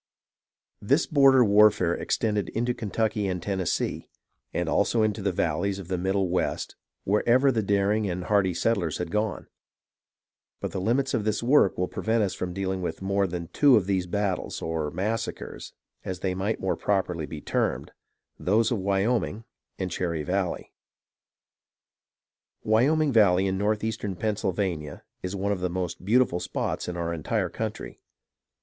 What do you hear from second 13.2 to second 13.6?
than